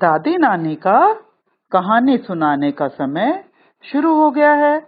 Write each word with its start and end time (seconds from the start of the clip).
दादी 0.00 0.36
नानी 0.36 0.74
का 0.74 1.12
कहानी 1.72 2.16
सुनाने 2.18 2.70
का 2.72 2.88
समय 2.88 3.44
शुरू 3.84 4.14
हो 4.14 4.30
गया 4.30 4.52
है। 4.52 4.86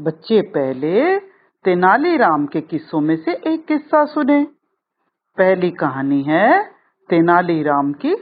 बच्चे 0.00 0.40
पहले 0.42 1.18
तेनालीराम 1.64 2.46
के 2.46 2.60
किस्सों 2.60 3.00
में 3.00 3.16
से 3.16 3.32
एक 3.32 3.66
किस्सा 3.66 4.04
सुने। 4.04 4.44
पहली 5.38 5.70
कहानी 5.70 6.22
है 6.22 6.64
तेनालीराम 7.10 7.92
की 7.92 8.14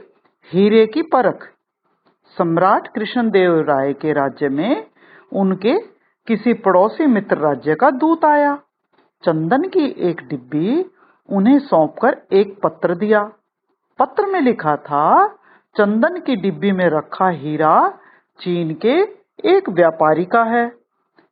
हीरे 0.53 0.85
की 0.85 1.01
परख। 1.01 1.49
सम्राट 2.37 2.87
कृष्णदेव 2.87 3.59
राय 3.59 3.93
के 3.93 4.13
राज्य 4.13 4.49
में 4.49 4.87
उनके 5.33 5.79
किसी 6.27 6.53
पड़ोसी 6.53 7.05
मित्र 7.05 7.37
राज्य 7.37 7.75
का 7.75 7.91
दूत 7.91 8.25
आया। 8.25 8.55
चंदन 9.23 9.61
की 9.61 9.95
एक 10.09 10.21
डिब्बी 10.29 10.85
उन्हें 11.29 11.59
सौंपकर 11.59 12.21
एक 12.33 12.59
पत्र 12.63 12.95
दिया। 12.95 13.31
पत्र 13.99 14.25
में 14.25 14.41
लिखा 14.41 14.75
था 14.75 15.35
चंदन 15.79 16.19
की 16.19 16.35
डिब्बी 16.35 16.71
में 16.71 16.85
रखा 16.89 17.27
हीरा 17.29 17.73
चीन 18.39 18.73
के 18.85 18.95
एक 19.49 19.69
व्यापारी 19.69 20.25
का 20.25 20.43
है। 20.43 20.71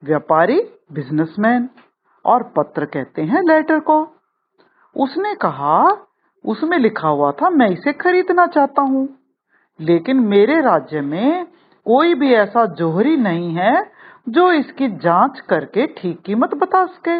व्यापारी 0.03 0.59
बिजनेसमैन 0.91 1.69
और 2.25 2.43
पत्र 2.43 2.85
कहते 2.85 3.21
हैं 3.21 3.41
लेटर 3.41 3.79
को। 3.79 3.97
उसने 4.95 5.33
कहा, 5.35 5.87
उसमें 6.45 6.77
लिखा 6.77 7.07
हुआ 7.07 7.31
था, 7.31 7.49
मैं 7.49 7.69
इसे 7.69 7.93
खरीदना 7.93 8.45
चाहता 8.47 8.81
हूँ। 8.81 9.07
लेकिन 9.79 10.19
मेरे 10.19 10.61
राज्य 10.61 11.01
में 11.01 11.45
कोई 11.85 12.13
भी 12.13 12.33
ऐसा 12.33 12.65
जोहरी 12.65 13.17
नहीं 13.17 13.53
है 13.55 13.91
जो 14.29 14.51
इसकी 14.51 14.87
जाँच 14.87 15.39
करके 15.39 15.87
ठीक 15.87 16.21
कीमत 16.21 16.53
बता 16.53 16.85
सके। 16.85 17.19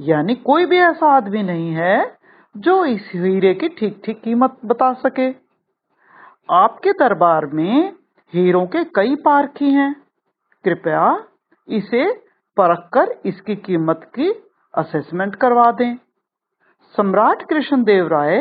यानी 0.00 0.34
कोई 0.34 0.66
भी 0.66 0.78
ऐसा 0.78 1.06
आदमी 1.06 1.42
नहीं 1.42 1.70
है 1.72 2.18
जो 2.56 2.84
इस 2.84 3.10
हीरे 3.14 3.54
की 3.54 3.68
ठीक 3.68 4.00
ठीक 4.04 4.22
कीमत 4.22 4.56
बता 4.64 4.92
सके। 4.92 5.47
आपके 6.50 6.92
दरबार 6.92 7.46
में 7.46 7.92
हीरों 8.32 8.66
के 8.66 8.82
कई 8.84 9.14
पारखी 9.14 9.72
हैं 9.72 9.94
कृपया 10.64 11.24
इसे 11.68 12.12
परख 12.56 12.88
कर 12.92 13.10
इसकी 13.26 13.56
कीमत 13.56 14.10
की 14.14 14.30
असेसमेंट 14.74 15.34
करवा 15.34 15.70
दें। 15.72 15.96
सम्राट 16.94 17.42
कृष्णदेव 17.42 18.06
राय 18.06 18.40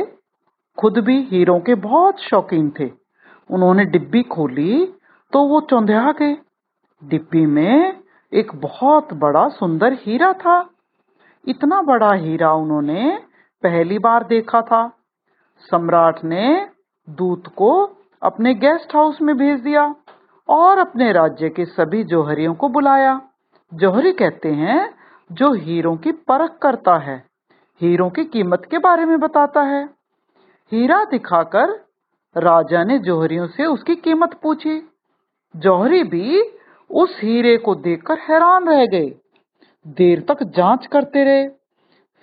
खुद 0.78 0.98
भी 0.98 1.18
हीरों 1.24 1.60
के 1.60 1.76
बहुत 1.76 2.20
शौकीन 2.20 2.72
थे। 2.80 2.90
उन्होंने 3.50 3.86
डिब्बी 3.86 4.24
खोली 4.24 4.86
तो 5.34 5.44
वो 5.48 5.62
चौंधिया 5.62 6.12
गए। 6.12 6.38
डिब्बी 7.02 7.46
में 7.46 8.02
एक 8.32 8.56
बहुत 8.56 9.14
बड़ा 9.14 9.48
सुंदर 9.50 9.94
हीरा 10.02 10.34
था। 10.34 10.58
इतना 11.48 11.82
बड़ा 11.82 12.14
हीरा 12.14 12.54
उन्होंने 12.54 13.18
पहली 13.64 14.00
बार 14.00 14.24
देखा 14.24 14.62
था। 14.62 14.88
सम्राट 15.72 16.24
ने 16.24 16.48
दूत 17.08 17.48
को 17.48 17.72
अपने 18.24 18.54
गेस्ट 18.54 18.96
हाउस 18.96 19.22
में 19.22 19.38
भेज 19.38 19.60
दिया 19.60 19.96
और 20.50 20.78
अपने 20.78 21.12
राज्य 21.12 21.50
के 21.50 21.66
सभी 21.66 22.04
जौहरियों 22.04 22.56
को 22.56 22.70
बुलाया। 22.70 23.22
जौहरी 23.74 24.12
कहते 24.12 24.50
हैं, 24.50 24.94
जो 25.32 25.54
हीरों 25.54 25.98
की 25.98 26.12
परख 26.12 26.58
करता 26.58 26.98
है, 26.98 27.26
हीरों 27.82 28.10
की 28.10 28.26
कीमत 28.26 28.68
के 28.72 28.78
बारे 28.78 29.06
में 29.06 29.20
बताता 29.20 29.62
है। 29.62 29.86
हीरा 30.72 31.06
दिखाकर 31.06 31.70
राजा 32.38 32.84
ने 32.84 33.00
जौहरियों 33.00 33.48
से 33.48 33.66
उसकी 33.66 33.96
कीमत 33.96 34.34
पूछी। 34.44 34.90
जौहरी 35.56 36.04
भी 36.04 36.42
उस 36.92 37.20
हीरे 37.22 37.58
को 37.58 37.76
देखकर 37.76 38.18
हैरान 38.18 38.70
रह 38.70 38.86
गए। 38.86 39.16
देर 39.88 40.22
तक 40.22 40.44
जाँच 40.44 40.88
करते 40.88 41.24
रहे। 41.24 41.50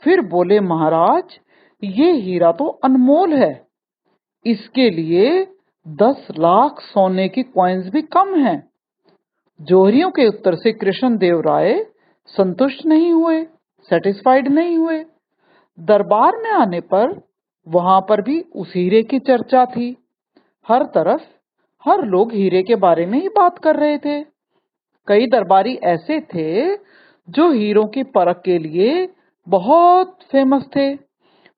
फिर 0.03 0.21
बोले, 0.21 0.61
महाराज, 0.61 1.39
ये 1.85 2.13
हीरा 2.13 2.53
तो 2.53 2.67
अनमोल 2.67 3.33
है। 3.33 3.67
इसके 4.47 4.91
लिए 4.91 5.54
दस 5.89 6.29
लाख 6.39 6.81
सोने 6.81 7.29
की 7.29 7.43
क्वाइंस 7.43 7.89
भी 7.89 8.03
कम 8.03 8.35
हैं। 8.35 8.69
जोहरियों 9.61 10.11
के 10.11 10.27
उत्तर 10.27 10.55
से 10.55 10.73
कृष्ण 10.73 11.17
देव 11.17 11.41
राय 11.41 11.87
संतुष्ट 12.27 12.87
नहीं 12.87 13.13
हुए 13.13 13.45
सेटिस्फाइड 13.91 14.49
नहीं 14.49 14.77
हुए। 14.77 15.05
दरबार 15.81 16.37
में 16.37 16.51
आने 16.51 16.81
पर 16.81 17.21
वहाँ 17.69 18.01
पर 18.01 18.21
भी 18.23 18.41
उस 18.41 18.73
हीरे 18.77 19.03
की 19.03 19.19
चर्चा 19.19 19.65
थी। 19.65 19.97
हर 20.69 20.85
तरफ़ 20.85 21.23
हर 21.85 22.05
लोग 22.05 22.33
हीरे 22.33 22.63
के 22.63 22.75
बारे 22.77 23.07
में 23.07 23.21
ही 23.21 23.29
बात 23.29 23.59
कर 23.59 23.77
रहे 23.77 23.99
थे। 23.99 24.23
कई 25.09 25.27
दरबारी 25.27 25.75
ऐसे 25.75 26.21
थे 26.21 26.77
जो 27.29 27.51
हीरों 27.53 27.87
की 27.87 28.03
परख 28.03 28.43
के 28.45 28.59
लिए 28.59 29.09
बहुत 29.49 30.19
फ़ेमस 30.33 30.65
थे। 30.77 30.95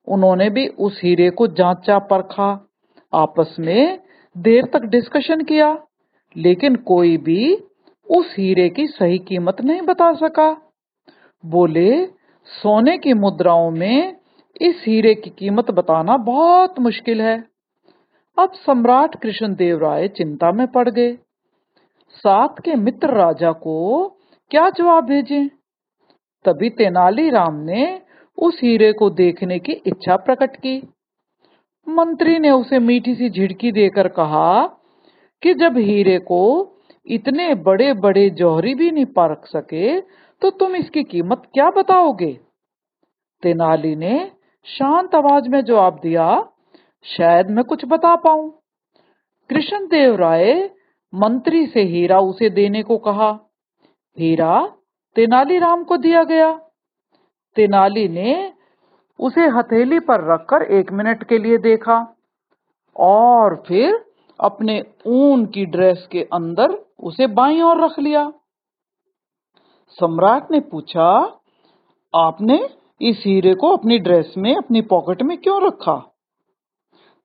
उन्होंने 0.07 0.49
भी 0.49 0.67
उस 0.67 1.01
हीरे 1.03 1.29
को 1.29 1.47
जांचा 1.47 1.99
परखा। 1.99 2.67
आपस 3.13 3.55
में 3.59 4.06
देर 4.37 4.65
तक 4.65 4.79
डिस्कशन 4.79 5.41
किया, 5.41 5.77
लेकिन 6.37 6.75
कोई 6.75 7.17
भी 7.17 7.55
उस 8.11 8.35
हीरे 8.37 8.69
की 8.69 8.87
सही 8.87 9.17
कीमत 9.17 9.61
नहीं 9.61 9.81
बता 9.81 10.13
सका। 10.13 10.71
बोले, 11.45 12.05
सोने 12.45 12.97
की 12.97 13.13
मुद्राओं 13.13 13.71
में 13.71 14.15
इस 14.61 14.83
हीरे 14.87 15.15
की 15.15 15.29
कीमत 15.29 15.71
बताना 15.71 16.17
बहुत 16.17 16.79
मुश्किल 16.79 17.21
है। 17.21 17.43
अब 18.39 18.51
सम्राट 18.53 19.15
कृष्णदेव 19.15 19.77
राय 19.77 20.07
चिंता 20.07 20.51
में 20.51 20.67
पड़ 20.67 20.89
गए। 20.89 21.17
साथ 22.11 22.61
के 22.65 22.75
मित्र 22.75 23.13
राजा 23.13 23.51
को 23.51 24.07
क्या 24.51 24.69
जवाब 24.69 25.05
भेजें? 25.05 25.47
तभी 26.45 26.69
तेनालीराम 26.69 27.55
ने 27.55 28.01
उस 28.37 28.59
हीरे 28.63 28.93
को 28.93 29.09
देखने 29.09 29.59
की 29.59 29.71
इच्छा 29.71 30.15
प्रकट 30.15 30.55
की। 30.55 30.87
मंत्री 31.89 32.39
ने 32.39 32.49
उसे 32.49 32.79
मीठी 32.79 33.15
सी 33.15 33.29
झिड़की 33.29 33.71
देकर 33.71 34.07
कहा 34.07 34.67
कि 35.41 35.53
जब 35.53 35.77
हीरे 35.77 36.17
को 36.19 36.41
इतने 37.05 37.55
बड़े 37.55 37.93
बड़े 37.93 38.29
जौहरी 38.29 38.73
भी 38.75 38.91
नहीं 38.91 39.05
परख 39.05 39.45
सके 39.45 40.01
तो 40.41 40.49
तुम 40.49 40.75
इसकी 40.75 41.03
कीमत 41.03 41.43
क्या 41.53 41.69
बताओगे? 41.69 42.39
तेनाली 43.43 43.95
ने 43.95 44.31
शांत 44.65 45.15
आवाज़ 45.15 45.49
में 45.49 45.61
जवाब 45.61 45.99
दिया, 46.03 46.51
शायद 47.03 47.49
मैं 47.49 47.63
कुछ 47.65 47.85
बता 47.85 48.15
पाऊँ। 48.15 48.59
कृष्णदेव 49.49 50.15
राय 50.15 50.69
मंत्री 51.13 51.65
से 51.67 51.81
हीरा 51.81 52.19
उसे 52.19 52.49
देने 52.49 52.83
को 52.83 52.97
कहा। 52.97 53.39
हीरा 54.17 54.71
तेनालीराम 55.15 55.83
को 55.83 55.97
दिया 55.97 56.23
गया। 56.23 56.51
तेनाली 57.55 58.07
ने 58.07 58.53
उसे 59.19 59.41
हथेली 59.41 59.99
पर 59.99 60.33
रखकर 60.33 60.61
एक 60.61 60.91
मिनट 60.91 61.23
के 61.23 61.37
लिए 61.37 61.57
देखा 61.57 62.15
और 62.99 63.63
फिर 63.67 64.05
अपने 64.39 64.83
ऊन 65.07 65.45
की 65.45 65.65
ड्रेस 65.65 66.07
के 66.11 66.21
अंदर 66.33 66.77
उसे 67.03 67.27
बाई 67.27 67.61
और 67.61 67.83
रख 67.83 67.99
लिया। 67.99 68.33
सम्राट 69.89 70.51
ने 70.51 70.59
पूछा, 70.59 71.39
आपने 72.15 72.69
इस 73.01 73.23
हीरे 73.25 73.53
को 73.53 73.77
अपनी 73.77 73.99
ड्रेस 73.99 74.33
में, 74.37 74.55
अपनी 74.55 74.81
पॉकेट 74.81 75.21
में 75.21 75.37
क्यों 75.37 75.67
रखा? 75.67 75.95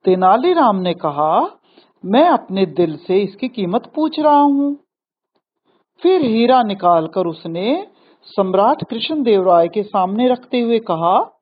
तेनालीराम 0.05 0.75
ने 0.75 0.93
कहा, 0.93 1.59
मैं 2.05 2.27
अपने 2.29 2.65
दिल 2.65 2.97
से 2.97 3.21
इसकी 3.21 3.47
कीमत 3.47 3.91
पूछ 3.95 4.19
रहा 4.19 4.41
हूँ। 4.41 4.77
फिर 6.01 6.21
हीरा 6.21 6.63
निकालकर 6.63 7.27
उसने 7.27 7.87
सम्राट 8.23 8.83
कृष्णदेव 8.89 9.49
राय 9.49 9.67
के 9.67 9.83
सामने 9.83 10.27
रखते 10.27 10.59
हुए 10.59 10.79
कहा 10.79 11.39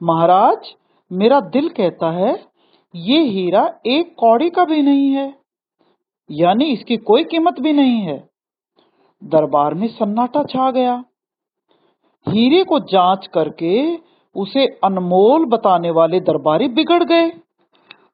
महाराज, 0.00 0.74
मेरा 1.10 1.40
दिल 1.48 1.68
कहता 1.70 2.10
है, 2.12 2.32
ये 2.94 3.18
हीरा 3.24 3.64
एक 3.88 4.14
कौड़ी 4.18 4.48
का 4.50 4.64
भी 4.64 4.82
नहीं 4.82 5.10
है, 5.10 5.32
यानी 6.30 6.64
इसकी 6.72 6.96
कोई 7.04 7.24
कीमत 7.26 7.60
भी 7.60 7.72
नहीं 7.72 8.00
है। 8.02 8.18
दरबार 9.22 9.74
में 9.74 9.86
सन्नाटा 9.90 10.42
छा 10.44 10.70
गया। 10.70 10.94
हीरे 12.26 12.62
को 12.64 12.78
जाँच 12.86 13.26
करके 13.34 13.74
उसे 14.36 14.66
अनमोल 14.84 15.44
बताने 15.48 15.90
वाले 15.92 16.20
दरबारी 16.22 16.68
बिगड़ 16.70 17.02
गए। 17.04 17.30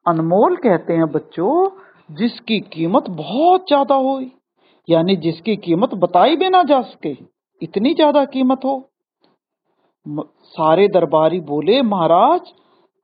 अनमोल 0.07 0.55
कहते 0.57 0.93
हैं, 0.93 1.11
बच्चों, 1.11 1.69
जिसकी 2.11 2.59
कीमत 2.69 3.09
बहुत 3.11 3.67
ज़्यादा 3.67 3.95
हो 3.97 4.19
यानी 4.87 5.15
जिसकी 5.17 5.55
कीमत 5.57 5.93
बताई 5.95 6.35
भी 6.35 6.49
ना 6.49 6.63
जा 6.63 6.81
सके, 6.83 7.15
इतनी 7.61 7.93
ज़्यादा 7.93 8.23
कीमत 8.27 8.65
हो। 8.65 8.75
सारे 10.05 10.87
दरबारी 10.87 11.39
बोले, 11.39 11.81
महाराज, 11.81 12.41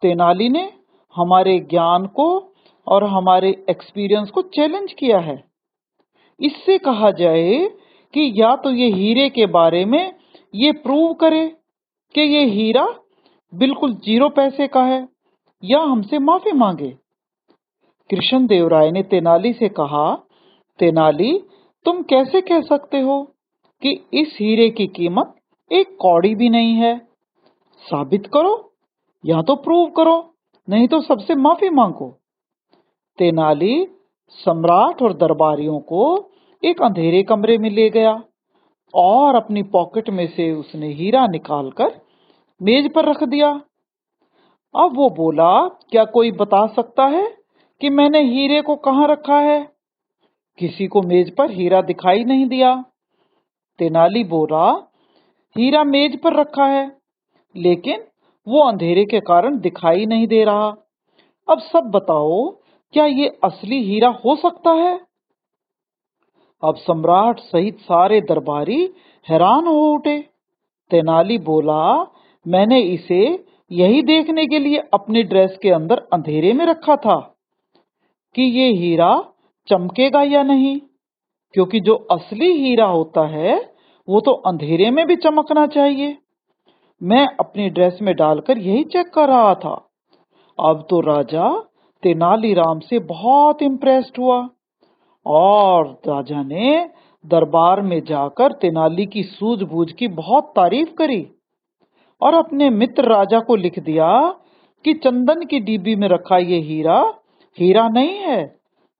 तेनाली 0.02 0.50
ने 0.50 0.72
हमारे 1.16 1.60
ज्ञान 1.60 2.06
को 2.06 2.54
और 2.88 3.04
हमारे 3.04 3.50
एक्सपीरियंस 3.70 4.30
को 4.30 4.42
चैलेंज 4.42 4.94
किया 4.94 5.20
है। 5.20 5.44
इससे 6.40 6.78
कहा 6.78 7.12
जाए 7.12 7.58
कि 8.14 8.32
या 8.36 8.56
तो 8.56 8.72
ये 8.72 8.88
हीरे 8.92 9.30
के 9.30 9.46
बारे 9.46 9.86
में 9.86 10.14
ये 10.56 10.72
प्रूव 10.72 11.14
करे 11.14 11.46
कि 12.16 12.22
ये 12.22 12.46
हीरा 12.46 12.86
बिल्कुल 13.54 13.94
ज़ीरो 13.96 14.30
पैसे 14.30 14.68
का 14.68 14.84
है 14.84 15.08
या 15.64 15.80
हमसे 15.80 16.20
माफ़ी 16.20 16.52
मांगे। 16.52 16.90
कृष्ण 18.10 18.46
देव 18.48 18.68
राय 18.68 18.92
ने 18.92 19.04
तेनाली 19.04 19.54
से 19.54 19.70
कहा, 19.70 20.16
तेनाली, 20.80 21.38
तुम 21.86 22.02
कैसे 22.04 22.42
कह 22.42 22.62
सकते 22.62 23.00
हो 23.00 23.22
कि 23.82 23.92
इस 24.14 24.38
हीरे 24.40 24.70
की 24.70 24.88
कीमत 24.88 25.36
एक 25.72 25.98
कौड़ी 26.00 26.36
भी 26.36 26.50
नहीं 26.50 26.74
है। 26.74 26.98
साबित 27.82 28.28
करो 28.28 28.74
या 29.26 29.42
तो 29.42 29.56
प्रूव 29.56 29.90
करो, 29.90 30.34
नहीं 30.70 30.88
तो 30.88 31.02
सबसे 31.02 31.36
माफ़ी 31.36 31.70
मांगो। 31.70 32.20
तेनाली 33.18 33.88
सम्राट 34.30 35.02
और 35.02 35.14
दरबारियों 35.14 35.80
को 35.80 36.32
एक 36.64 36.82
अंधेरे 36.82 37.24
कमरे 37.24 37.58
में 37.58 37.70
ले 37.70 37.90
गया 37.90 38.24
और 38.94 39.36
अपनी 39.36 39.64
पॉकेट 39.64 40.10
में 40.10 40.28
से 40.28 40.52
उसने 40.52 40.88
हीरा 40.88 41.28
निकालकर 41.28 42.02
मेज 42.62 42.94
पर 42.94 43.06
रख 43.06 43.24
दिया। 43.24 43.50
अब 44.76 44.92
वो 44.96 45.10
बोला, 45.10 45.68
क्या 45.68 46.06
कोई 46.06 46.32
बता 46.32 46.68
सकता 46.68 47.06
है 47.06 47.38
कि 47.82 47.90
मैंने 47.90 48.22
हीरे 48.22 48.62
को 48.62 48.76
कहाँ 48.76 49.08
रखा 49.08 49.40
है? 49.40 49.72
किसी 50.60 50.88
को 50.88 51.02
मेज 51.02 51.36
पर 51.36 51.52
हीरा 51.52 51.82
दिखाई 51.82 52.24
नहीं 52.24 52.48
दिया। 52.48 52.86
तेनाली 53.80 54.24
बोला 54.24 54.89
हीरा 55.56 55.84
मेज 55.84 56.20
पर 56.22 56.34
रखा 56.34 56.66
है, 56.66 56.86
लेकिन 57.56 58.04
वो 58.48 58.62
अंधेरे 58.62 59.06
के 59.06 59.20
कारण 59.22 59.60
दिखाई 59.60 60.06
नहीं 60.06 60.28
दे 60.28 60.44
रहा। 60.44 60.68
अब 61.48 61.60
सब 61.64 61.90
बताओ, 61.92 62.50
क्या 62.94 63.06
ये 63.06 63.28
असली 63.44 63.84
हीरा 63.84 64.10
हो 64.26 64.36
सकता 64.36 64.72
है? 64.74 65.00
अब 66.64 66.76
सम्राट 66.78 67.40
सहित 67.40 67.80
सारे 67.80 68.20
दरबारी 68.22 68.82
हैरान 69.28 69.68
हो 69.68 69.94
उठे। 69.94 70.20
तेनाली 70.92 71.38
बोला, 71.40 72.04
मैंने 72.46 72.80
इसे 72.84 73.24
यही 73.72 74.02
देखने 74.04 74.46
के 74.46 74.60
लिए 74.60 74.78
अपनी 74.94 75.24
ड्रेस 75.24 75.58
के 75.62 75.70
अंदर 75.70 75.98
अंधेरे 76.14 76.54
में 76.54 76.66
रखा 76.66 76.96
था 76.96 77.18
कि 78.36 78.44
ये 78.52 78.68
हीरा 78.74 79.12
चमकेगा 79.68 80.22
या 80.24 80.44
नहीं, 80.44 80.80
क्योंकि 81.54 81.80
जो 81.80 81.96
असली 82.12 82.52
हीरा 82.54 82.86
होता 82.88 83.28
है 83.28 83.58
वो 84.10 84.20
तो 84.20 84.32
अंधेरे 84.48 84.90
में 84.92 85.06
भी 85.08 85.16
चमकना 85.16 85.66
चाहिए। 85.68 86.18
मैं 87.02 87.26
अपनी 87.40 87.70
ड्रेस 87.70 88.00
में 88.02 88.14
डालकर 88.16 88.58
यही 88.58 88.84
चेक 88.84 89.10
कर 89.10 89.28
रहा 89.28 89.54
था। 89.56 89.74
अब 90.60 90.86
तो 90.90 91.00
राजा 91.02 91.50
तेनालीराम 92.04 92.80
से 92.80 93.00
बहुत 93.00 93.62
इम्प्रेस्ड 93.62 94.20
हुआ। 94.20 94.48
और 95.26 95.88
राजा 96.08 96.44
ने 96.44 96.90
दरबार 97.26 97.82
में 97.82 98.00
जाकर 98.00 98.52
तेनाली 98.52 99.06
की 99.06 99.24
सूझबूझ 99.24 99.92
की 99.92 100.08
बहुत 100.08 100.52
तारीफ़ 100.56 100.90
करी 100.90 101.26
और 102.22 102.34
अपने 102.34 102.70
मित्र 102.70 103.08
राजा 103.08 103.40
को 103.40 103.56
लिख 103.56 103.80
दिया 103.80 104.10
कि 104.86 104.94
चंदन 104.94 105.46
की 105.46 105.60
डिब्बी 105.60 105.96
में 105.96 106.08
रखा 106.08 106.38
ये 106.38 106.60
हीरा 106.60 107.00
हीरा 107.58 107.88
नहीं 107.90 108.18
है, 108.18 108.56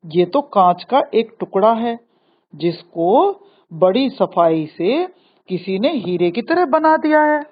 ये 0.06 0.26
तो 0.26 0.42
कांच 0.42 0.84
का 0.84 1.02
एक 1.14 1.36
टुकड़ा 1.40 1.74
है, 1.74 1.98
जिसको 2.54 3.32
बड़ी 3.74 4.10
सफ़ाई 4.10 4.66
से 4.66 5.08
किसी 5.48 5.80
ने 5.80 5.90
हीरे 5.90 6.32
की 6.32 6.42
तरह 6.42 6.66
बना 6.66 6.98
दिया 6.98 7.22
है। 7.22 7.44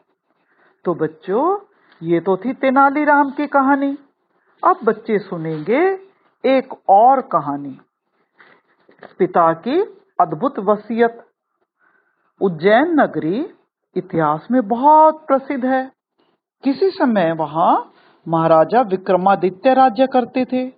तो 0.86 0.94
बच्चों, 0.94 1.60
ये 2.04 2.19
तो 2.19 2.38
थी 2.38 2.54
तेनालीराम 2.54 3.31
की 3.31 3.48
कहानी। 3.48 3.98
अब 4.64 4.80
बच्चे 4.84 5.19
सुनेंगे 5.19 6.00
एक 6.46 6.90
और 6.90 7.22
कहानी। 7.22 7.78
पिता 9.19 9.54
की 9.54 9.81
अद्भुत 10.22 10.60
वसीयत। 10.60 11.28
उज्जैन 12.42 13.00
नगरी 13.00 13.50
इतिहास 13.96 14.48
में 14.52 14.68
बहुत 14.68 15.28
प्रसिद्ध 15.28 15.66
है। 15.66 15.92
किसी 16.63 16.90
समय 16.90 17.31
वहाँ 17.31 17.92
महाराजा 18.28 18.81
विक्रमादित्य 18.81 19.74
राज्य 19.74 20.08
करते 20.08 20.46
थे। 20.46 20.72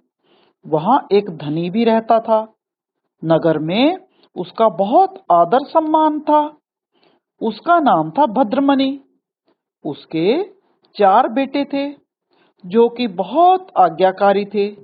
वहाँ 0.68 1.08
एक 1.12 1.38
धनी 1.38 1.70
भी 1.70 1.84
रहता 1.84 2.20
था। 2.20 2.54
नगर 3.26 3.58
में 3.58 4.09
उसका 4.40 4.70
बहुत 4.70 5.24
आदर 5.32 5.60
सम्मान 5.64 6.20
था। 6.20 6.58
उसका 7.42 7.80
नाम 7.80 8.12
था 8.12 8.26
भद्रमणि। 8.26 9.00
उसके 9.86 10.44
चार 10.96 11.28
बेटे 11.28 11.66
थे, 11.66 11.96
जो 12.66 12.90
कि 12.90 13.08
बहुत 13.08 13.68
आज्ञाकारी 13.78 14.46
थे। 14.46 14.76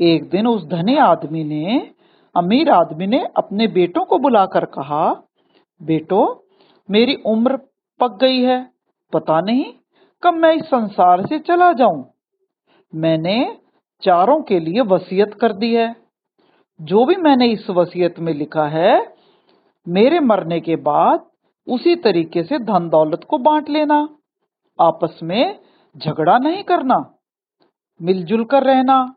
एक 0.00 0.30
दिन 0.30 0.46
उस 0.46 0.66
धनी 0.66 0.96
आदमी 0.96 1.44
ने, 1.44 1.90
अमीर 2.36 2.70
आदमी 2.70 3.06
ने 3.06 3.28
अपने 3.36 3.66
बेटों 3.66 4.04
को 4.04 4.18
बुलाकर 4.18 4.64
कहा, 4.64 5.22
बेटो, 5.82 6.44
मेरी 6.90 7.14
उम्र 7.14 7.56
पक 8.00 8.18
गई 8.20 8.42
है। 8.42 8.70
पता 9.12 9.40
नहीं 9.40 9.64
कब 10.22 10.34
मैं 10.34 10.54
इस 10.54 10.62
संसार 10.62 11.26
से 11.26 11.38
चला 11.38 11.72
जाऊँ। 11.72 12.10
मैंने 12.94 13.58
चारों 14.02 14.42
के 14.42 14.60
लिए 14.60 14.80
वसीयत 14.80 15.34
कर 15.34 15.52
दी 15.52 15.74
है। 15.74 16.05
जो 16.80 17.04
भी 17.04 17.16
मैंने 17.16 17.46
इस 17.46 17.70
वसीयत 17.70 18.18
में 18.18 18.32
लिखा 18.34 18.64
है, 18.64 19.14
मेरे 19.88 20.20
मरने 20.20 20.60
के 20.60 20.76
बाद 20.76 21.26
उसी 21.66 21.96
तरीके 21.96 22.42
से 22.42 22.58
धन 22.58 22.88
दौलत 22.88 23.20
को 23.30 23.38
बांट 23.38 23.68
लेना, 23.68 24.08
आपस 24.78 25.20
में 25.22 25.58
झगड़ा 25.96 26.38
नहीं 26.38 26.62
करना, 26.64 27.14
मिलजुल 28.02 28.44
कर 28.44 28.62
रहना, 28.62 29.14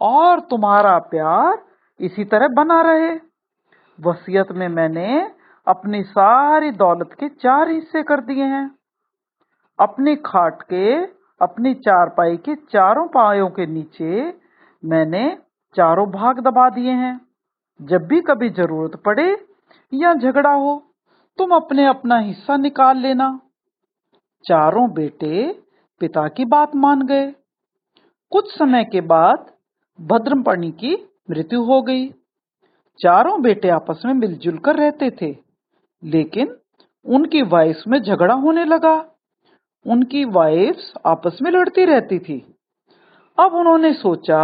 और 0.00 0.40
तुम्हारा 0.40 0.98
प्यार 0.98 1.58
इसी 2.00 2.24
तरह 2.24 2.48
बना 2.48 2.80
रहे। 2.82 3.14
वसीयत 3.98 4.52
में 4.52 4.68
मैंने 4.68 5.30
अपनी 5.66 6.02
सारी 6.02 6.70
दौलत 6.70 7.10
के 7.20 7.28
चार 7.28 7.68
हिस्से 7.68 8.02
कर 8.02 8.20
दिए 8.20 8.44
हैं। 8.44 8.70
अपनी 9.78 10.16
खाट 10.16 10.62
के, 10.62 11.02
अपनी 11.42 11.74
चारपाई 11.74 12.36
के 12.36 12.54
चारों 12.54 13.06
पायों 13.08 13.48
के 13.48 13.66
नीचे 13.66 14.34
मैंने 14.84 15.38
चारों 15.76 16.06
भाग 16.10 16.40
दबा 16.40 16.68
दिए 16.70 16.90
हैं। 16.90 17.20
जब 17.80 18.06
भी 18.06 18.20
कभी 18.20 18.48
ज़रूरत 18.50 18.96
पड़े 18.96 19.46
या 19.94 20.12
झगड़ा 20.14 20.52
हो, 20.52 20.82
तुम 21.38 21.50
अपने 21.50 21.86
अपना 21.86 22.18
हिस्सा 22.18 22.56
निकाल 22.56 22.98
लेना। 22.98 23.40
चारों 24.44 24.88
बेटे 24.90 25.52
पिता 26.00 26.28
की 26.28 26.44
बात 26.44 26.76
मान 26.76 27.02
गए। 27.02 27.34
कुछ 28.32 28.58
समय 28.58 28.84
के 28.84 29.00
बाद 29.00 29.46
भद्रमपणि 29.98 30.70
की 30.70 30.94
मृत्यु 31.30 31.62
हो 31.62 31.80
गई। 31.82 32.08
चारों 33.00 33.40
बेटे 33.42 33.68
आपस 33.68 34.02
में 34.04 34.12
मिलजुल 34.14 34.58
कर 34.58 34.76
रहते 34.76 35.10
थे, 35.10 35.36
लेकिन 36.04 36.56
उनकी 37.04 37.42
वाइफ्स 37.42 37.86
में 37.88 38.02
झगड़ा 38.02 38.34
होने 38.34 38.64
लगा। 38.64 38.94
उनकी 39.86 40.24
वाइफ्स 40.24 40.92
आपस 41.06 41.38
में 41.42 41.50
लड़ती 41.50 41.84
रहती 41.84 42.18
थी। 42.18 42.38
अब 43.38 43.54
उन्होंने 43.54 43.92
सोचा 43.92 44.40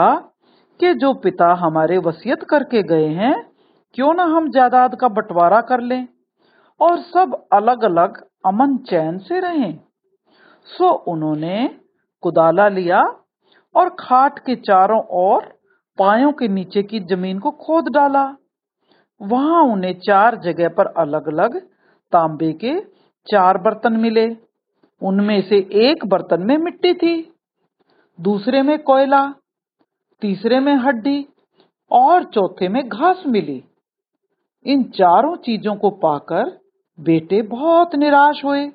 कि 0.81 0.93
जो 0.95 1.13
पिता 1.15 1.53
हमारे 1.55 1.99
वसीयत 1.99 2.43
करके 2.43 2.83
गए 2.83 3.09
हैं, 3.15 3.35
क्यों 3.95 4.13
ना 4.15 4.25
हम 4.27 4.51
जायदाद 4.51 4.95
का 4.95 5.09
बंटवारा 5.09 5.61
कर 5.61 5.81
लें 5.81 6.07
और 6.81 6.99
सब 7.03 7.37
अलग 7.53 7.85
अलग 7.85 8.23
अमन 8.47 8.77
चैन 8.89 9.19
से 9.19 9.41
रहें। 9.41 9.79
सो 10.69 10.89
उन्होंने 11.09 11.69
कुदाला 12.23 12.69
लिया 12.69 13.03
और 13.75 13.89
खाट 14.01 14.39
के 14.39 14.55
चारों 14.57 15.01
ओर 15.19 15.45
पायों 15.99 16.33
के 16.33 16.49
नीचे 16.49 16.83
की 16.83 17.01
ज़मीन 17.01 17.39
को 17.39 17.51
खोद 17.61 17.89
डाला। 17.89 18.25
वहाँ 19.21 19.63
उन्हें 19.65 19.95
चार 20.01 20.37
जगह 20.37 20.69
पर 20.69 20.87
अलग 20.99 21.29
अलग 21.29 21.59
तांबे 22.13 22.53
के 22.55 22.79
चार 23.27 23.59
बर्तन 23.59 23.93
मिले। 23.93 24.27
उनमें 25.03 25.41
से 25.43 25.57
एक 25.81 26.05
बर्तन 26.07 26.43
में 26.43 26.57
मिट्टी 26.59 26.93
थी, 26.95 27.15
दूसरे 28.19 28.63
में 28.63 28.79
कोयला 28.79 29.23
तीसरे 30.21 30.61
में 30.61 30.75
हड्डी 30.75 31.29
और 31.91 32.25
चौथे 32.25 32.69
में 32.69 32.89
घास 32.89 33.23
मिली। 33.27 33.65
इन 34.67 34.83
चारों 34.83 35.37
चीज़ों 35.37 35.77
को 35.77 35.91
पाकर 35.91 36.59
बेटे 37.01 37.43
बहुत 37.43 37.95
निराश 37.95 38.45
हुए। 38.45 38.67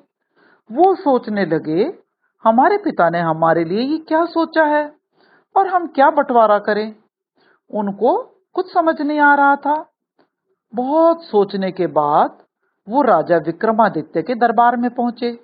वो 0.72 0.94
सोचने 0.94 1.46
लगे, 1.46 1.98
हमारे 2.44 2.78
पिता 2.78 3.10
ने 3.10 3.20
हमारे 3.20 3.64
लिए 3.64 3.80
ये 3.80 3.98
क्या 3.98 4.24
सोचा 4.24 4.64
है? 4.64 4.92
और 5.56 5.68
हम 5.68 5.86
क्या 5.86 6.10
बंटवारा 6.10 6.58
करें? 6.58 6.96
उनको 7.74 8.22
कुछ 8.52 8.72
समझ 8.72 9.00
नहीं 9.00 9.18
आ 9.18 9.34
रहा 9.34 9.56
था। 9.56 9.86
बहुत 10.74 11.24
सोचने 11.24 11.72
के 11.72 11.86
बाद 11.86 12.42
वो 12.88 13.02
राजा 13.02 13.36
विक्रमादित्य 13.36 14.22
के 14.22 14.34
दरबार 14.34 14.76
में 14.76 14.90
पहुँचे। 14.90 15.40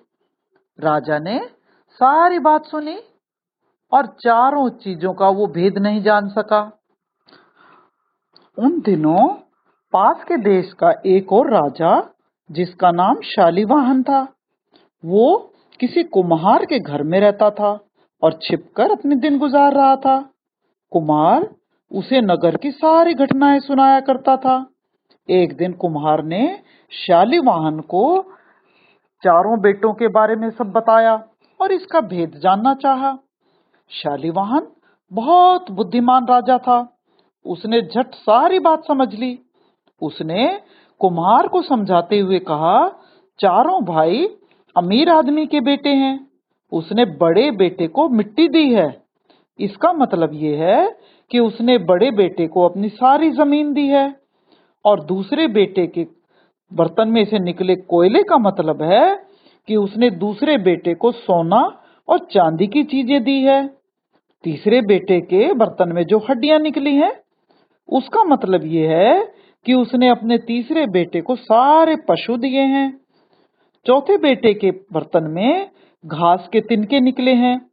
राजा 0.81 1.19
ने 1.19 1.41
सारी 1.91 2.39
बात 2.39 2.65
सुनी। 2.65 3.01
और 3.93 4.07
चारों 4.07 4.69
चीज़ों 4.69 5.15
का 5.15 5.29
वो 5.29 5.47
भेद 5.47 5.79
नहीं 5.79 6.03
जान 6.03 6.29
सका। 6.29 6.79
उन 8.59 8.81
दिनों 8.81 9.29
पास 9.93 10.25
के 10.29 10.37
देश 10.37 10.73
का 10.73 10.95
एक 11.07 11.33
और 11.33 11.51
राजा, 11.51 12.15
जिसका 12.53 12.91
नाम 12.91 13.15
शालीवाहन 13.15 14.03
था, 14.03 14.29
वो 15.05 15.53
किसी 15.81 16.03
कुम्हार 16.03 16.65
के 16.65 16.79
घर 16.79 17.03
में 17.03 17.21
रहता 17.21 17.51
था 17.51 17.81
और 18.23 18.39
छिपकर 18.43 18.91
अपने 18.91 19.17
दिन 19.17 19.39
गुजार 19.39 19.73
रहा 19.73 19.97
था। 19.97 20.31
कुमार 20.91 21.55
उसे 21.93 22.21
नगर 22.21 22.57
की 22.57 22.71
सारी 22.71 23.15
घटनाएँ 23.15 23.61
सुनाया 23.61 24.01
करता 24.01 24.37
था। 24.37 24.67
एक 25.31 25.57
दिन 25.57 25.73
कुम्हार 25.73 26.25
ने 26.25 26.59
शालीवाहन 26.93 27.81
को 27.81 28.23
चारों 29.25 29.61
बेटों 29.61 29.93
के 29.93 30.09
बारे 30.09 30.37
में 30.37 30.51
सब 30.51 30.65
बताया 30.65 31.25
और 31.61 31.73
इसका 31.73 32.01
भेद 32.01 32.33
जानना 32.43 32.75
चाहा। 32.75 33.19
शालीवाहन, 33.93 34.67
बहुत 35.13 35.71
बुद्धिमान 35.71 36.27
राजा 36.27 36.59
था। 36.59 36.97
उसने 37.47 37.83
झट 37.83 38.15
सारी 38.15 38.59
बात 38.59 38.85
समझ 38.85 39.15
ली। 39.15 39.39
उसने 40.03 40.61
कुम्हार 41.01 41.49
को 41.49 41.63
समझाते 41.63 42.19
हुए 42.19 42.39
कहा, 42.39 42.89
चारों 43.39 43.85
भाई 43.85 44.29
अमीर 44.77 45.09
आदमी 45.09 45.47
के 45.47 45.61
बेटे 45.61 45.89
हैं। 45.89 46.29
उसने 46.73 47.05
बड़े 47.05 47.51
बेटे 47.51 47.87
को 47.87 48.09
मिट्टी 48.09 48.49
दी 48.49 48.75
है। 48.75 49.03
इसका 49.61 49.93
मतलब 49.93 50.31
ये 50.33 50.57
है 50.57 50.97
कि 51.31 51.39
उसने 51.39 51.79
बड़े 51.79 52.11
बेटे 52.11 52.47
को 52.47 52.69
अपनी 52.69 52.89
सारी 52.89 53.31
ज़मीन 53.31 53.73
दी 53.73 53.87
है। 53.89 54.17
और 54.85 55.05
दूसरे 55.05 55.47
बेटे 55.47 55.87
के 55.87 56.07
बर्तन 56.75 57.09
में 57.09 57.25
से 57.25 57.39
निकले 57.39 57.77
कोयले 57.77 58.23
का 58.23 58.39
मतलब 58.39 58.83
है 58.83 59.17
कि 59.69 59.77
उसने 59.77 60.11
दूसरे 60.11 60.59
बेटे 60.59 60.95
को 60.95 61.13
सोना 61.13 61.83
और 62.09 62.19
चांदी 62.19 62.67
की 62.67 62.83
चीज़ें 62.83 63.25
दी 63.25 63.43
है। 63.43 63.78
तीसरे 64.45 64.81
बेटे 64.81 65.21
के 65.21 65.55
बर्तन 65.55 65.93
में 65.93 66.05
जो 66.05 66.19
हड्डियाँ 66.19 66.59
निकली 66.59 66.95
हैं, 66.95 67.13
उसका 67.89 68.25
मतलब 68.25 68.61
ये 68.65 68.87
है 68.87 69.33
कि 69.67 69.75
उसने 69.75 70.09
अपने 70.09 70.39
तीसरे 70.39 70.87
बेटे 70.87 71.21
को 71.21 71.37
सारे 71.37 71.97
पशु 71.97 72.37
दिए 72.37 72.61
हैं। 72.61 73.01
चौथे 73.87 74.19
बेटे 74.19 74.55
के 74.55 74.71
बर्तन 74.71 75.25
में 75.25 75.71
घास 76.07 76.49
के 76.53 76.61
तिनके 76.61 77.01
निकले 77.01 77.31
हैं, 77.31 77.67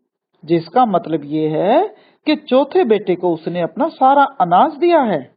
जिसका 0.46 0.86
मतलब 0.86 1.22
ये 1.26 1.48
है 1.48 1.88
कि 2.26 2.36
चौथे 2.36 2.84
बेटे 2.84 3.16
को 3.16 3.34
उसने 3.34 3.62
अपना 3.62 3.88
सारा 3.88 4.24
अनाज 4.24 4.78
दिया 4.78 5.02
है। 5.02 5.36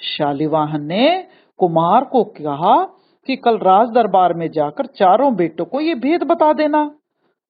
शालिवाहन 0.00 0.82
ने 0.82 1.24
कुमार 1.58 2.04
को 2.04 2.24
कहा 2.24 2.84
कि 3.26 3.36
कल 3.36 3.58
राज 3.58 3.88
दरबार 3.88 4.34
में 4.34 4.50
जाकर 4.50 4.86
चारों 4.86 5.34
बेटों 5.36 5.64
को 5.64 5.80
ये 5.80 5.94
भेद 5.94 6.22
बता 6.22 6.52
देना। 6.52 6.94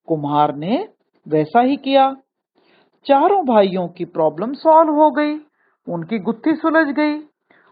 कुम्हार 0.06 0.54
ने 0.54 0.88
वैसा 1.28 1.60
ही 1.60 1.76
किया। 1.76 2.16
चारों 3.06 3.44
भाइयों 3.46 3.86
की 3.88 4.04
प्रॉब्लम 4.04 4.52
सॉल्व 4.54 4.94
हो 4.94 5.10
गई, 5.10 5.34
उनकी 5.86 6.18
गुत्थी 6.18 6.54
सुलझ 6.54 6.86
गई 6.88 7.18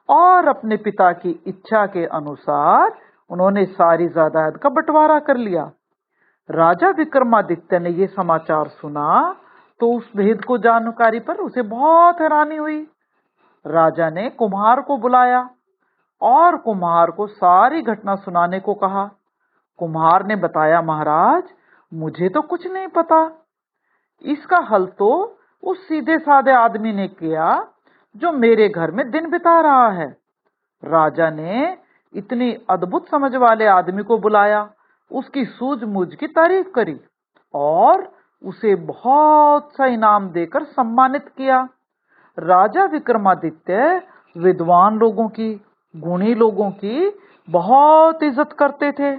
और 0.09 0.49
अपने 0.49 0.77
पिता 0.77 1.11
की 1.13 1.31
इच्छा 1.47 1.85
के 1.87 2.05
अनुसार 2.07 2.93
उन्होंने 3.31 3.65
सारी 3.65 4.07
जायदाद 4.09 4.57
का 4.57 4.69
बंटवारा 4.69 5.19
कर 5.19 5.37
लिया। 5.37 5.71
राजा 6.49 6.91
विक्रमादित्य 6.91 7.79
ने 7.79 7.91
यह 7.91 8.07
समाचार 8.07 8.69
सुना 8.69 9.37
तो 9.81 9.93
उस 9.93 10.11
भेद 10.17 10.45
को 10.45 10.59
जानकारी 10.59 11.21
पर 11.21 11.37
उसे 11.37 11.63
बहुत 11.65 12.21
हैरानी 12.21 12.57
हुई। 12.57 12.81
राजा 13.65 14.11
ने 14.11 14.29
कुम्हार 14.31 14.81
को 14.81 14.97
बुलाया 14.97 15.49
और 16.23 16.57
कुम्हार 16.57 17.11
को 17.11 17.27
सारी 17.27 17.83
घटना 17.83 18.15
सुनाने 18.17 18.61
को 18.61 18.75
कहा। 18.75 19.11
कुम्हार 19.79 20.27
ने 20.27 20.37
बताया, 20.37 20.83
महाराज, 20.83 21.43
मुझे 21.93 22.29
तो 22.29 22.43
कुछ 22.43 22.67
नहीं 22.67 22.89
पता। 22.89 23.25
इसका 24.25 24.59
हल 24.67 24.87
तो 24.99 25.39
उस 25.63 25.87
सीधे 25.89 26.19
साधे 26.19 26.53
आदमी 26.53 26.93
ने 26.93 27.07
किया, 27.09 27.47
जो 28.15 28.33
मेरे 28.33 28.69
घर 28.69 28.91
में 28.91 29.11
दिन 29.11 29.31
बिता 29.31 29.61
रहा 29.61 29.89
है। 29.93 30.07
राजा 30.83 31.31
ने 31.31 31.77
इतनी 32.15 32.51
अद्भुत 32.71 33.09
समझ 33.09 33.35
वाले 33.35 33.67
आदमी 33.67 34.03
को 34.03 34.19
बुलाया, 34.19 34.69
उसकी 35.11 35.45
सूझबूझ 35.45 36.15
की 36.15 36.27
तारीफ़ 36.29 36.69
करी 36.71 36.99
और 37.55 38.09
उसे 38.43 38.75
बहुत 38.75 39.73
सा 39.73 39.87
इनाम 39.87 40.29
देकर 40.29 40.65
सम्मानित 40.65 41.29
किया। 41.29 41.61
राजा 42.39 42.85
विक्रमादित्य 42.85 44.03
विद्वान 44.37 44.99
लोगों 44.99 45.29
की, 45.29 45.55
गुणी 45.95 46.35
लोगों 46.35 46.71
की 46.71 47.11
बहुत 47.49 48.23
इज़्ज़त 48.23 48.53
करते 48.53 48.93
थे। 48.93 49.17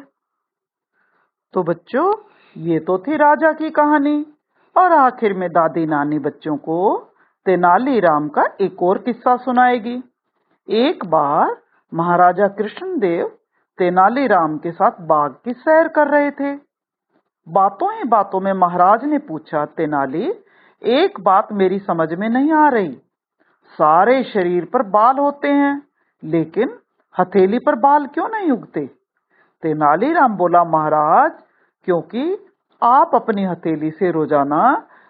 तो 1.53 1.63
बच्चों, 1.63 2.11
ये 2.55 2.79
तो 2.79 2.97
थी 2.97 3.15
राजा 3.17 3.51
की 3.53 3.69
कहानी। 3.71 4.25
और 4.77 4.91
आखिर 4.91 5.34
में 5.34 5.50
दादी 5.50 5.86
नानी 5.86 6.20
बच्चों 6.20 6.58
को 6.58 6.98
तेनालीराम 7.46 8.27
का 8.27 8.44
एक 8.62 8.84
और 8.84 8.98
किस्सा 8.98 9.38
सुनाएगी। 9.38 10.03
एक 10.70 11.05
बार 11.05 11.58
महाराजा 11.94 12.48
कृष्णदेव 12.48 13.27
तेनालीराम 13.77 14.58
के 14.58 14.72
साथ 14.72 14.91
बाग 15.01 15.36
की 15.46 15.53
सैर 15.53 15.88
कर 15.88 16.08
रहे 16.08 16.32
थे। 16.32 16.55
बातों 17.48 17.94
ही 17.94 18.03
बातों 18.03 18.39
में 18.39 18.53
महाराज 18.53 19.05
ने 19.05 19.17
पूछा, 19.17 19.65
तेनाली, 19.65 20.34
एक 20.84 21.20
बात 21.20 21.48
मेरी 21.51 21.79
समझ 21.79 22.13
में 22.13 22.29
नहीं 22.29 22.51
आ 22.51 22.70
रही। 22.70 22.91
सारे 23.74 24.24
शरीर 24.24 24.65
पर 24.65 24.82
बाल 24.82 25.17
होते 25.17 25.48
हैं, 25.48 25.82
लेकिन 26.24 26.77
हथेली 27.20 27.60
पर 27.60 27.75
बाल 27.75 28.08
क्यों 28.08 28.29
नहीं 28.29 28.51
उगते? 28.51 28.86
तेनालीराम 29.63 30.38
बोला, 30.38 30.63
महाराज, 30.63 31.32
क्योंकि 31.84 32.44
आप 32.82 33.12
अपनी 33.15 33.44
हथेली 33.44 33.89
से 33.91 34.12
रोज़ाना 34.12 34.62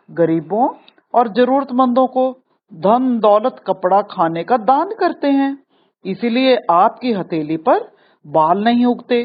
गरीबों 0.09 0.67
और 1.13 1.27
जरूरतमंदों 1.33 2.05
को 2.07 2.31
धन, 2.71 3.19
दौलत, 3.19 3.61
कपड़ा, 3.67 4.01
खाने 4.03 4.43
का 4.43 4.57
दान 4.59 4.89
करते 4.99 5.27
हैं। 5.29 5.57
इसीलिए 6.05 6.55
आपकी 6.71 7.13
हथेली 7.13 7.57
पर 7.59 7.79
बाल 8.25 8.63
नहीं 8.63 8.85
उगते। 8.85 9.23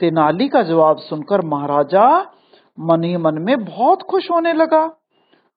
तेनाली 0.00 0.48
का 0.48 0.62
जवाब 0.64 0.98
सुनकर 1.00 1.44
महाराजा 1.46 2.06
मन 2.78 3.04
ही 3.04 3.16
मन 3.16 3.38
में 3.40 3.64
बहुत 3.64 4.02
खुश 4.02 4.30
होने 4.30 4.52
लगा। 4.52 4.84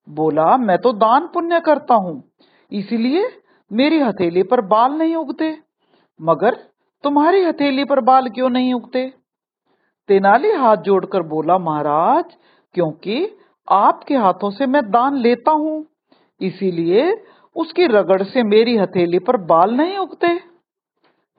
बोला, 0.07 0.55
मैं 0.57 0.77
तो 0.77 0.91
दान 0.93 1.27
पुण्य 1.33 1.59
करता 1.59 1.95
हूँ, 1.95 2.23
इसीलिए 2.71 3.27
मेरी 3.71 3.99
हथेली 3.99 4.43
पर 4.43 4.61
बाल 4.67 4.91
नहीं 4.93 5.15
उगते। 5.15 5.55
मगर 6.19 6.55
तुम्हारी 7.03 7.43
हथेली 7.43 7.83
पर 7.85 7.99
बाल 8.01 8.29
क्यों 8.29 8.49
नहीं 8.49 8.73
उगते? 8.73 9.11
तेनाली 10.09 10.51
हाथ 10.51 10.77
जोड़कर 10.77 11.23
बोला, 11.23 11.57
महाराज, 11.59 12.23
क्योंकि 12.75 13.17
आपके 13.67 14.15
हाथों 14.15 14.49
से 14.51 14.65
मैं 14.65 14.81
दान 14.91 15.17
लेता 15.17 15.51
हूँ, 15.53 15.85
इसीलिए 16.41 17.11
उसकी 17.55 17.87
रगड़ 17.87 18.21
से 18.23 18.43
मेरी 18.43 18.75
हथेली 18.77 19.19
पर 19.19 19.37
बाल 19.45 19.75
नहीं 19.75 19.97
उगते। 19.97 20.27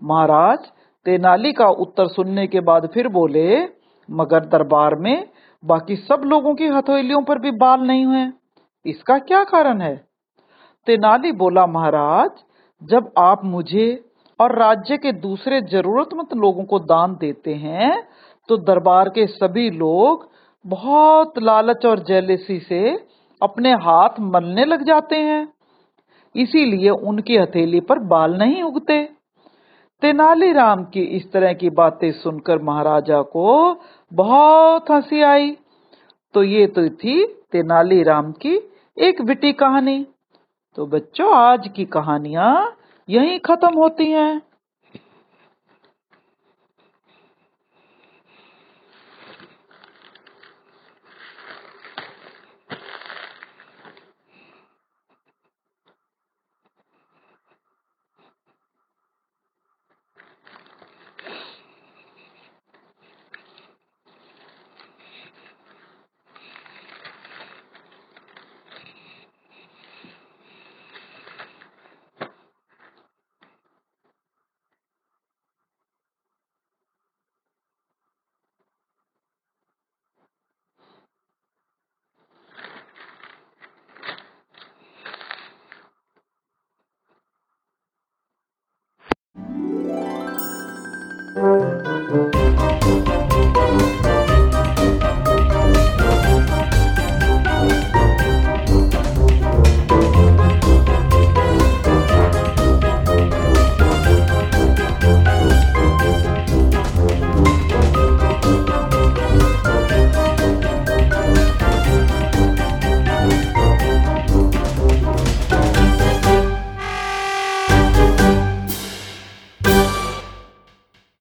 महाराज 0.02 0.70
तेनाली 1.06 1.52
का 1.52 1.66
उत्तर 1.78 2.08
सुनने 2.08 2.46
के 2.46 2.60
बाद 2.60 2.88
फिर 2.94 3.08
बोले, 3.08 3.60
मगर 4.08 4.44
दरबार 4.46 4.94
में 4.96 5.28
बाकी 5.62 5.96
सब 5.96 6.22
लोगों 6.24 6.54
की 6.54 6.66
हथेलियों 6.68 7.22
पर 7.22 7.38
भी 7.38 7.50
बाल 7.58 7.80
नहीं 7.80 8.04
हुए 8.06 8.26
इसका 8.84 9.18
क्या 9.20 9.42
कारण 9.44 9.80
है? 9.80 9.94
तेनाली 10.86 11.32
बोला, 11.34 11.66
महाराज, 11.66 12.30
जब 12.82 13.12
आप 13.18 13.44
मुझे 13.44 14.04
और 14.40 14.56
राज्य 14.58 14.96
के 14.96 15.12
दूसरे 15.12 15.60
जरूरतमंद 15.62 16.36
लोगों 16.36 16.64
को 16.64 16.78
दान 16.80 17.16
देते 17.20 17.54
हैं 17.56 17.90
तो 18.50 18.56
दरबार 18.56 19.08
के 19.08 19.26
सभी 19.26 19.70
लोग 19.70 20.30
बहुत 20.66 21.38
लालच 21.38 21.86
और 21.86 21.98
जेलेसी 21.98 22.58
से 22.58 22.98
अपने 23.42 23.72
हाथ 23.72 24.08
मलने 24.20 24.64
लग 24.64 24.82
जाते 24.82 25.16
हैं। 25.16 25.52
इसीलिए 26.36 26.90
उनकी 26.90 27.36
हथेली 27.36 27.80
पर 27.80 27.98
बाल 27.98 28.34
नहीं 28.34 28.62
उगते। 28.62 29.08
तेनालीराम 30.02 30.84
की 30.84 31.00
इस 31.00 31.32
तरह 31.32 31.52
की 31.52 31.70
बातें 31.70 32.12
सुनकर 32.12 32.58
महाराजा 32.58 33.22
को 33.22 33.76
बहुत 34.12 34.90
हँसी 34.90 35.22
आई। 35.22 35.56
तो 36.34 36.42
ये 36.42 36.66
तो 36.66 36.88
थी 36.88 37.26
तेनालीराम 37.52 38.32
की 38.32 38.72
एक 38.98 39.20
विटी 39.20 39.52
कहानी। 39.52 40.06
तो 40.76 40.86
बच्चों, 40.86 41.34
आज 41.34 41.68
की 41.76 41.84
कहानियाँ 41.84 42.76
यहीं 43.08 43.38
खत्म 43.38 43.74
होती 43.74 44.10
हैं। 44.10 44.42